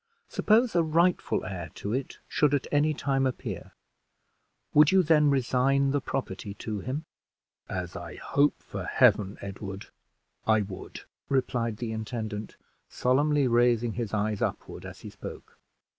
Suppose 0.29 0.75
a 0.75 0.81
rightful 0.81 1.45
heir 1.45 1.69
to 1.75 1.93
it 1.93 2.17
should 2.27 2.55
at 2.55 2.65
any 2.71 2.91
time 2.91 3.27
appear, 3.27 3.73
would 4.73 4.91
you 4.91 5.03
then 5.03 5.29
resign 5.29 5.91
the 5.91 6.01
property 6.01 6.55
to 6.55 6.79
him?" 6.79 7.05
"As 7.69 7.95
I 7.95 8.15
hope 8.15 8.63
for 8.63 8.85
Heaven, 8.85 9.37
Edward, 9.41 9.89
I 10.47 10.61
would!" 10.61 11.01
replied 11.29 11.77
the 11.77 11.91
intendant, 11.91 12.57
solemnly 12.89 13.47
raising 13.47 13.93
his 13.93 14.11
eyes 14.11 14.41
upward 14.41 14.87
as 14.87 15.01
he 15.01 15.11
spoke. 15.11 15.59